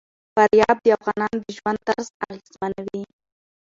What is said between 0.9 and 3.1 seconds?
افغانانو د ژوند طرز اغېزمنوي.